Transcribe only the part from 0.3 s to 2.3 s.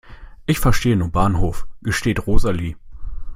"Ich verstehe nur Bahnhof", gesteht